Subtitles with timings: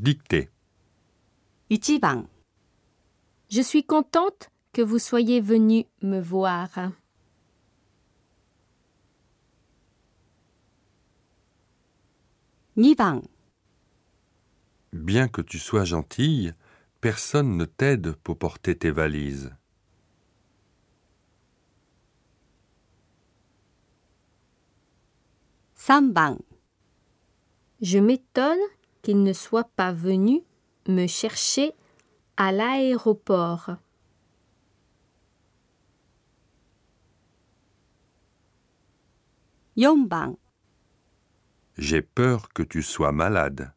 [0.00, 0.50] Dictée.
[1.70, 2.26] 1番
[3.48, 6.68] Je suis contente que vous soyez venu me voir.
[12.76, 13.22] 2番
[14.92, 16.52] Bien que tu sois gentille,
[17.00, 19.52] personne ne t'aide pour porter tes valises.
[25.76, 26.38] 3番
[27.80, 28.58] Je m'étonne
[29.01, 30.41] qu'il ne soit pas venu
[30.87, 31.73] me chercher
[32.37, 33.71] à l'aéroport.
[39.75, 40.35] 4番
[41.77, 43.73] J'ai peur que tu sois malade.